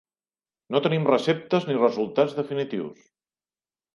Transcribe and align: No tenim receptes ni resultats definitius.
No 0.75 0.79
tenim 0.85 1.03
receptes 1.09 1.67
ni 1.69 1.77
resultats 1.77 2.35
definitius. 2.39 3.07